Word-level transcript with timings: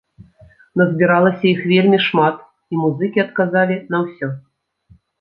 Назбіралася 0.81 1.43
іх 1.53 1.59
вельмі 1.73 2.01
шмат, 2.07 2.35
і 2.75 2.81
музыкі 2.83 3.25
адказалі 3.29 3.81
на 3.95 4.05
ўсё. 4.09 4.37